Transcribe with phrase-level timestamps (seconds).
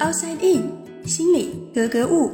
[0.00, 0.72] outside in，
[1.06, 2.32] 心里格格物。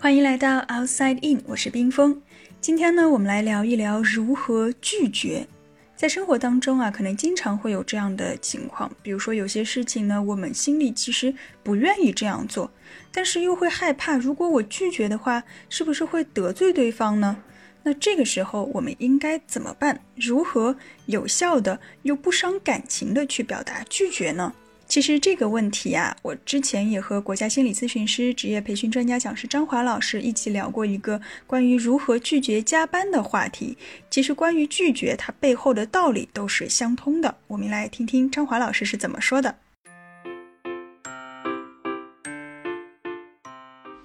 [0.00, 2.22] 欢迎来到 outside in，我是冰峰。
[2.58, 5.46] 今天呢，我们来聊一聊如何拒绝。
[5.94, 12.70] 在生活当中啊，可能经常会有这样的情况，比如说有些事情呢，我们心里其实不愿意这样做，
[13.12, 17.36] 但是又会害怕，如果我拒绝的话，是不是会得罪对方呢？
[17.82, 20.00] 那这个时候我们应该怎么办？
[20.14, 20.76] 如何
[21.06, 24.52] 有效的又不伤感情的去表达拒绝呢？
[24.86, 33.76] 其实这个问题啊，我之前也和国家心理咨询师、职业培训专家讲师张华老师一起聊过一个关于如何拒绝加班的话题。
[34.10, 37.36] 其实关于拒绝，它背后的道理都是相通的。
[37.48, 39.54] 我们来听听张华老师是怎么说的。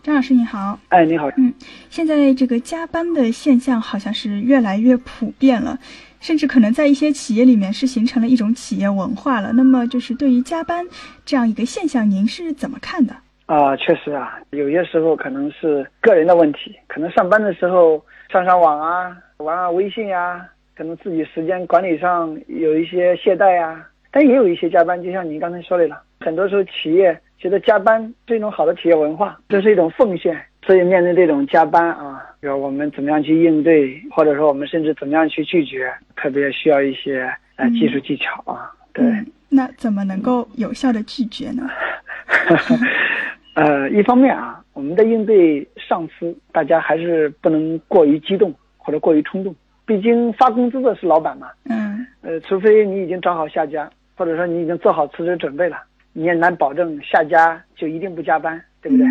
[0.03, 1.53] 张老师你好，哎你好，嗯，
[1.89, 5.79] 现在这个加班的现象好像是越来越普遍了。
[6.20, 9.53] 甚至可能在一些企业里面是形成了一种企业文化了。
[9.53, 10.85] 那么，就是对于加班
[11.26, 13.15] 这样一个现象，您是怎么看的？
[13.46, 23.85] 啊，确实啊，有些时候可能是个人的问题，可能上班的时候上上网啊，玩玩微信呀，可能自己时间管理上有一些懈怠呀。
[24.15, 30.39] 但也有一些加班，就像您刚才说的了，很多时候企业觉得加班是一种好的企业文化，这是一种奉献。
[30.61, 38.71] 所以面对这种加班啊，要我们怎么样去应对，或者说我们甚至怎么样去拒绝，特别需要一些呃技术技巧啊。
[38.93, 39.03] 对，
[39.49, 41.67] 那怎么能够有效的拒绝呢？
[43.55, 49.53] 呃，一方面啊，我们的应对上司，大家还是不能过于激动或者过于冲动，
[49.87, 51.47] 毕竟发工资的是老板嘛。
[51.65, 52.05] 嗯。
[52.21, 55.77] 呃，除非你已经找好下家，或者说你已经做好辞职准备了，
[56.13, 59.05] 你也难保证下家就一定不加班，对不对？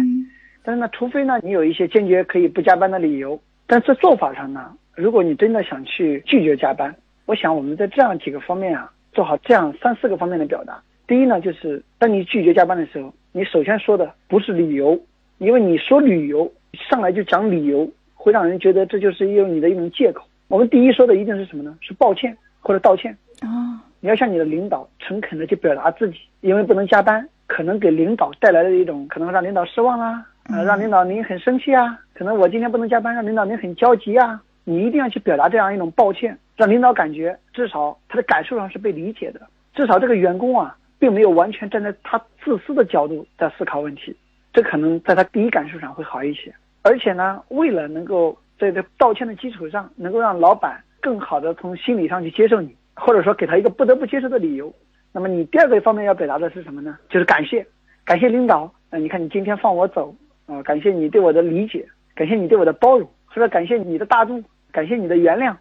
[0.65, 3.41] 但是呢，除非呢，你有一些坚决可以不加班的理由。
[3.67, 6.95] 但是做法上呢，如果你真的想去拒绝加班，
[7.27, 10.81] 我想我们在这样几个方面啊，做好这样三四个方面的表达。
[11.07, 15.01] 第一呢，就是当你拒绝加班的时候，你首先说的不是理由，
[15.39, 20.25] 因为你说理由上来就讲理由，会让人觉得这就是用你的一种借口。
[20.49, 21.77] 我们第一说的一定是什么呢？
[21.81, 23.83] 是抱歉或者道歉啊。
[24.03, 30.27] 你要向你的领导诚恳的去表达自己，因为不能加班，可能给领导带来的一种可能让领导失望啦。
[30.49, 34.43] 呃，让领导您很生气啊，可能我今天不能加班，让领导您很焦急啊。
[34.65, 39.41] 你一定要去表达这样一种抱歉，让领导感觉至少他的感受上是被理解的，
[39.73, 44.17] 至少这个员工啊，并没有完全站在他自私的角度在思考问题，
[44.53, 46.53] 这可能在他第一感受上会好一些。
[46.83, 54.73] 而且呢，为了能够在这道歉的基础上，能够让老板更好的从心理上去接受你，或者说给他一个不得不接受的理由，
[55.13, 56.99] 那么你第二个方面要表达的是什么呢？
[57.09, 57.67] 就是感谢，
[58.05, 58.73] 感谢领导。
[58.91, 60.15] 呃，你看你今天放我走。
[60.45, 61.87] 啊，感谢你对我的理解，
[62.17, 64.43] 感谢你对我的包容，或者感谢你的大度，
[64.73, 65.55] 感谢你的原谅，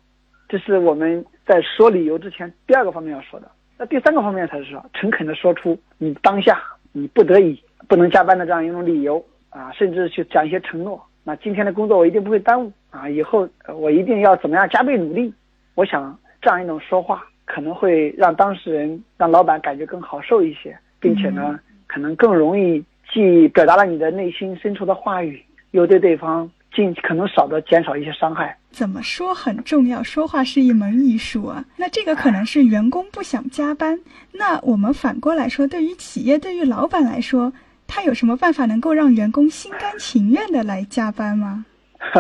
[0.50, 3.50] 这是我们在说理由之前第二个方面要说的。
[3.78, 6.62] 那第三个方面才是说诚恳的说出你当下
[6.92, 11.02] 你不得已不能加班的这样一种理由啊，甚至去讲一些承诺。
[11.24, 15.32] 那今天的工作我一定不会耽误啊，以后我一定要怎么样加倍努力。
[15.76, 22.84] 我想这样一种说话可能会让当事人让老板感觉更好受一些，并且呢，可能更容易。
[23.14, 28.58] 既表达了你的内心深处的话语，又对对方尽可能少的减少一些伤害。
[28.70, 31.66] 怎么说很重要，说话是一门艺术啊。
[31.76, 34.00] 那这个可能是员工不想加班，
[34.32, 37.52] 那我们反过来说，对于企业，对于老板来说，
[37.86, 41.66] 他有什么办法能够让员工心甘情愿的来加班吗？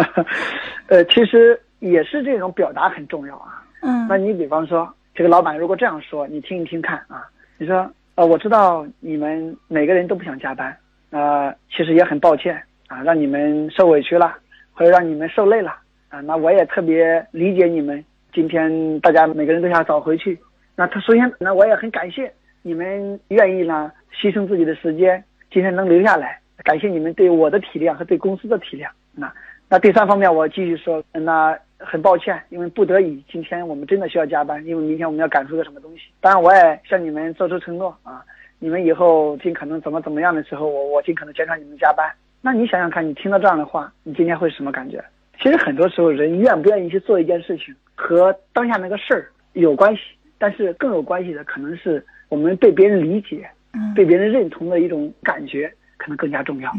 [0.88, 3.61] 呃，其实也是这种表达很重要啊。
[3.82, 7.28] 嗯，那你比方说，这个老板如果这样说，你听一听看啊，
[7.58, 7.92] 你说。
[8.16, 10.76] 呃，我知道你们每个人都不想加班，
[11.12, 14.36] 呃，其实也很抱歉啊，让你们受委屈了，
[14.74, 15.78] 或者让你们受累了
[16.10, 16.20] 啊。
[16.20, 18.04] 那我也特别理解你们，
[18.34, 20.38] 今天大家每个人都想早回去。
[20.76, 22.32] 那他首先，那我也很感谢
[22.62, 28.90] 你们愿意呢牺牲自己的时间，今天能留下来，感谢你们对我的体谅和对公司的体谅。
[29.16, 29.34] 那
[29.70, 31.58] 那第三方面，我继续说，那。
[31.84, 36.04] 很抱歉，因为不得已，今天我们真的需要加班，因为明天我们要赶出个什么东西。
[36.20, 38.24] 当然，我也向你们做出承诺啊，
[38.60, 42.10] 你们以后尽可能怎么怎么样的时候，我我尽可能减少你们加班。
[42.42, 45.04] 那你想想看，你听到这样的话，你今天会是什么感觉？
[45.42, 50.02] 其实很多时候，人愿不愿意去做一件事情，和当下那个事儿有关系，
[50.38, 53.50] 但是更有关系的，可能是我们被别人理解、
[53.96, 55.72] 被别人认同的一种感觉。
[56.02, 56.72] 可能更加重要。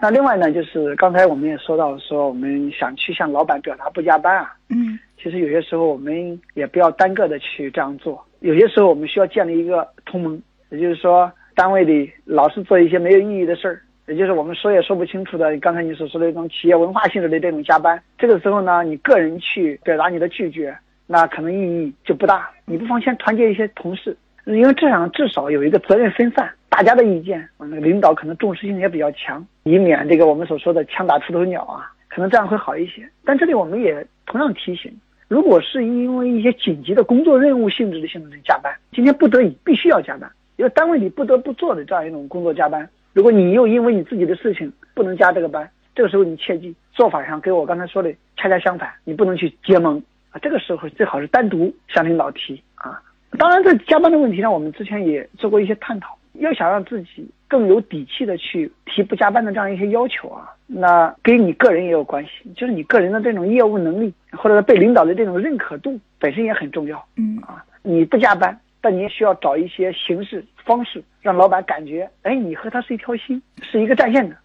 [0.00, 4.54] 那另外呢，就是刚才我们也说到，说我们想去向老板表达不加班啊。
[4.70, 8.24] 嗯，其实有些时候我们也不要单个的去这样做。
[8.40, 18.02] 有些时候我们需要建立一个同盟，也就是说，单位里老是做一些没有意义的事儿，也就是我们说也说不清楚的，刚才你所说的一种企业文化性质的这种加班。
[18.18, 20.76] 这个时候呢，你个人去表达你的拒绝，
[21.06, 22.50] 那可能意义就不大。
[22.66, 24.16] 你不妨先团结一些同事，
[24.46, 33.08] 因为这样至少有一个责任分散，大家的意见，那个领导可能重视性也比较强，以免这个我们所说的枪打出头鸟啊，可能这样会好一些。
[33.24, 34.94] 但这里我们也同样提醒，
[35.28, 53.00] 如果是因为一些紧急的工作任务性质的性质的加班，今天不得已必须要加班，因为单位里不得不做的这样一种工作加班，如果你又因为你自己的事情不能加这个班，这个时候你切记做法上跟我刚才说的恰恰相反，你不能去结盟啊，这个时候最好是单独向领导提啊。
[53.38, 56.16] 当然，在加班的问题上，我们之前也做过一些探讨。
[56.40, 67.00] 要想让自己更有底气的去提不加班的这样一些要求啊，那跟你个人也有关系，就是你个人的这种业务能力，或者被领导的这种认可度本身也很重要。
[67.16, 74.36] 嗯啊，你不加班，但你也需要找一些形式方式，让老板感觉，哎，你和他是一条心，是一个战线的。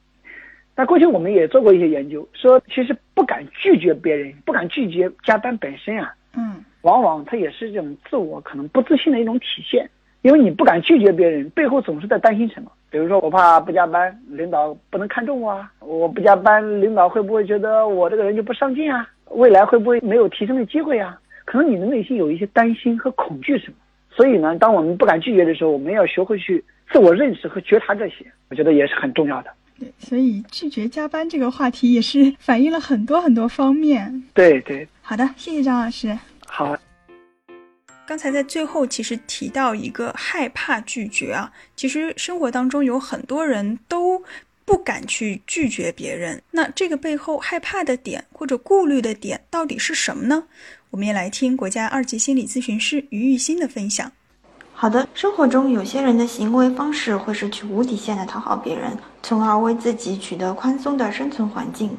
[0.76, 9.90] 那过去我们也做过一些研究，说其实不敢拒绝别人，不敢拒绝加班本身啊，嗯，往往它也是这种自我可能不自信的一种体现。
[10.22, 12.70] 因为你不敢拒绝别人，背后总是在担心什么？
[12.90, 19.08] 比如说，我怕不加班，领导不能看重我啊；我不加班，领导会不会觉得我这个人就不上进啊？
[19.30, 21.18] 未来会不会没有提升的机会啊？
[21.46, 23.76] 可能你的内心有一些担心和恐惧什么。
[24.10, 26.62] 所以呢，当我们不敢拒绝的时候，我们要学会去
[26.92, 29.50] 自我认识和觉察这些，我觉得也是很重要的。
[29.80, 34.22] 对，所以拒绝加班这个话题也是反映了很多很多方面。
[34.34, 36.18] 对对，好的，谢谢张老师。
[36.60, 36.78] 好。
[38.06, 44.22] 刚才在最后其实提到一个害怕拒绝啊，其实生活当中有很多人都
[44.66, 50.44] 不敢去拒绝别人，那这个背后害怕的点或者顾虑的点到底是什么呢？
[50.90, 54.12] 我们也来听国家二级心理咨询师于玉欣的分享。
[54.74, 61.90] 好的，生活中有些人的行为方式会是去无底线的讨好别人，从而为自己取得宽松的生存环境。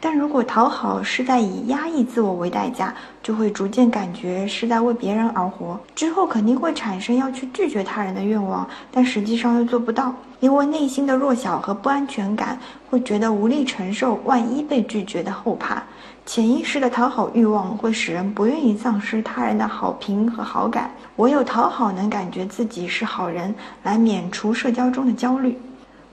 [0.00, 2.92] 但如果讨好是在以压抑自我为代价，
[3.22, 12.58] 就会逐渐感觉是在为别人而活，之后肯定会产生要去拒绝他人的愿望，但实际上又做不到，因为内心的弱小和不安全感，
[12.90, 15.80] 会觉得无力承受万一被拒绝的后怕。
[16.26, 23.54] 潜意识的讨好欲望会使人不愿意丧失他人的好评和好感，唯有讨好能感觉自己是好人，
[23.84, 25.56] 来免除社交中的焦虑。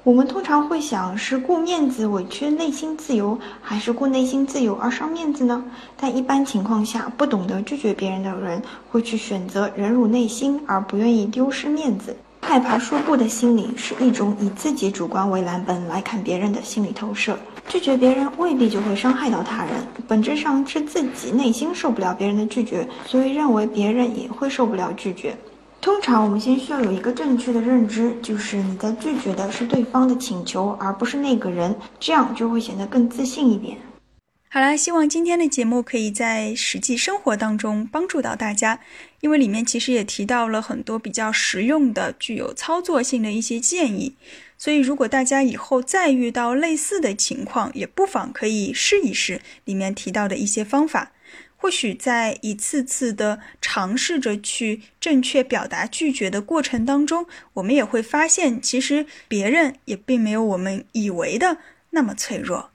[0.06, 5.62] 我们通常会想，是顾面子委屈内心自由，还是顾内心自由而伤面子呢？
[5.98, 12.16] 但一般情况下，不懂得拒绝别人的人，会去选择忍辱内心，而不愿意丢失面子。
[12.42, 17.38] 害怕说不的心理是一种以自己主观为蓝本来看别人的心理投射。
[17.68, 19.74] 拒绝别人未必就会伤害到他人，
[20.08, 25.36] 本质上是自己内心受不了别人的拒绝，所以认为别人也会受不了拒绝。
[25.82, 33.78] 通常，我们先需要有一个正确的认知，就是你在拒绝的是对方的请求，而不是那个人，这样就会显得更自信一点。
[34.50, 38.82] 好啦，希望今天的节目可以在实际生活当中帮助到大家，
[39.22, 44.16] 因为里面其实也提到了很多比较实用的、具有操作性的一些建议。
[44.58, 51.14] 所以，如果大家以后再遇到类似的情况，也不妨可以试一试里面提到的一些方法。
[51.62, 61.58] 或许在一次次的尝试着去正确表达拒绝的过程当中，我们也会发现，其实别人也并没有我们以为的
[61.90, 62.72] 那么脆弱。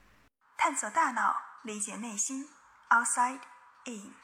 [0.57, 1.35] 探索大脑。
[1.65, 2.45] 理解内心
[2.91, 3.39] ，outside
[3.85, 4.14] in。